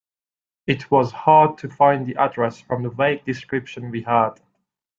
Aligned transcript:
It 0.65 0.89
was 0.89 1.11
hard 1.11 1.59
to 1.59 1.69
find 1.69 2.07
the 2.07 2.15
address 2.15 2.59
from 2.59 2.81
the 2.81 2.89
vague 2.89 3.23
description 3.23 3.91
we 3.91 4.01
had. 4.01 4.39